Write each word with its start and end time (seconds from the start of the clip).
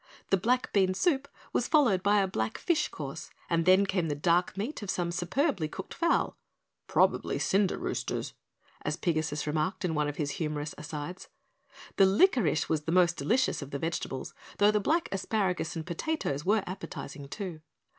The 0.31 0.37
black 0.37 0.73
bean 0.73 0.95
soup 0.95 1.27
was 1.53 1.67
followed 1.67 2.01
by 2.01 2.21
a 2.23 2.27
black 2.27 2.57
fish 2.57 2.87
course, 2.87 3.29
then 3.55 3.85
came 3.85 4.07
the 4.07 4.15
dark 4.15 4.57
meat 4.57 4.81
of 4.81 4.89
some 4.89 5.11
superbly 5.11 5.67
cooked 5.67 5.93
fowl, 5.93 6.37
"probably 6.87 7.37
cinder 7.37 7.77
roosters," 7.77 8.33
as 8.81 8.97
Pigasus 8.97 9.45
remarked 9.45 9.85
in 9.85 9.93
one 9.93 10.07
of 10.07 10.17
his 10.17 10.31
humorous 10.31 10.73
asides. 10.75 11.27
The 11.97 12.07
licorice 12.07 12.67
was 12.67 12.85
the 12.85 12.91
most 12.91 13.15
delicious 13.15 13.61
of 13.61 13.69
the 13.69 13.77
vegetables, 13.77 14.33
though 14.57 14.71
the 14.71 14.79
black 14.79 15.07
asparagus 15.11 15.75
and 15.75 15.85
potatoes 15.85 16.43
were 16.43 16.63
appetizing, 16.65 17.27
too. 17.29 17.61